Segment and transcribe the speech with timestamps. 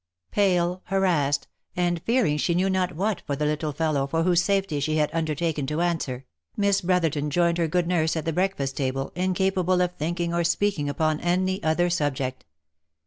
[0.33, 4.41] 189 Pale, harassed, and fearing she knew not what for the little fellow, for whose
[4.43, 6.25] safety she had undertaken to answer,
[6.57, 10.79] Miss Brotherton joined her good nurse at the breakfast table, incapable of thinking or speak
[10.79, 12.45] ing upon any other subject.